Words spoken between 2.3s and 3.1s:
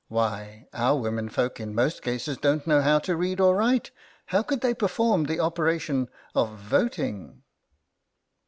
don't know how